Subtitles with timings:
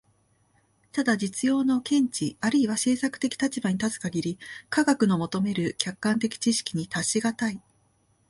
[0.93, 7.61] ただ実用の見地あるいは政策的立場に立つ限り、科学の求める客観的知識に達し難い。